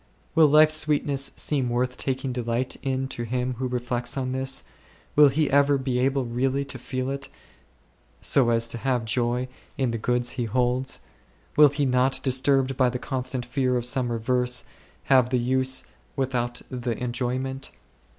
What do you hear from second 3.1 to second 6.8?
him who reflects on this? Will he ever be able really to